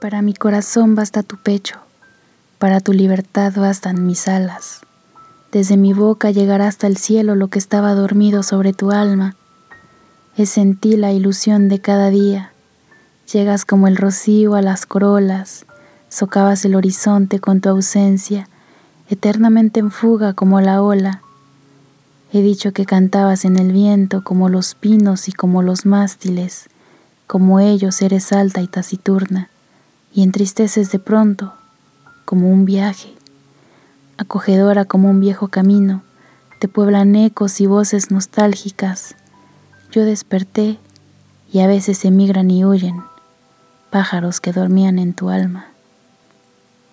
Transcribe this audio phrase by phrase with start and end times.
[0.00, 1.76] Para mi corazón basta tu pecho,
[2.58, 4.80] para tu libertad bastan mis alas.
[5.52, 9.36] Desde mi boca llegará hasta el cielo lo que estaba dormido sobre tu alma.
[10.38, 12.50] Es en ti la ilusión de cada día.
[13.30, 15.66] Llegas como el rocío a las corolas,
[16.08, 18.48] socavas el horizonte con tu ausencia,
[19.10, 21.20] eternamente en fuga como la ola.
[22.32, 26.70] He dicho que cantabas en el viento como los pinos y como los mástiles,
[27.26, 29.50] como ellos eres alta y taciturna
[30.12, 31.54] y entristeces de pronto
[32.24, 33.14] como un viaje,
[34.18, 36.02] acogedora como un viejo camino,
[36.58, 39.16] te pueblan ecos y voces nostálgicas.
[39.90, 40.78] Yo desperté
[41.52, 43.02] y a veces emigran y huyen,
[43.90, 45.69] pájaros que dormían en tu alma.